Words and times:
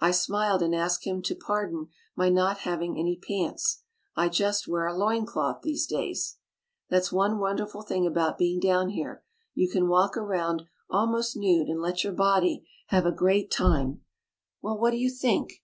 I 0.00 0.10
smiled 0.10 0.60
and 0.60 0.74
asked 0.74 1.06
him 1.06 1.22
to 1.22 1.34
pardon 1.34 1.88
my 2.14 2.28
not 2.28 2.58
having 2.58 2.98
any 2.98 3.16
pants— 3.16 3.80
I 4.14 4.28
Just 4.28 4.68
wear 4.68 4.84
a 4.86 4.94
loin 4.94 5.24
cloth 5.24 5.62
these 5.62 5.86
days. 5.86 6.36
That's 6.90 7.10
one 7.10 7.38
wonderful 7.38 7.80
thing 7.80 8.06
about 8.06 8.36
being 8.36 8.60
down 8.60 8.90
here, 8.90 9.24
you 9.54 9.70
can 9.70 9.88
walk 9.88 10.14
around 10.14 10.64
almost 10.90 11.38
nude 11.38 11.68
and 11.68 11.80
let 11.80 12.04
your 12.04 12.12
body 12.12 12.68
have 12.88 13.06
a 13.06 13.08
94 13.08 13.10
THE 13.12 13.14
BOOKMAN 13.14 13.16
great 13.16 13.50
time— 13.50 14.00
Well 14.60 14.76
what 14.76 14.90
do 14.90 14.98
you 14.98 15.08
think 15.08 15.62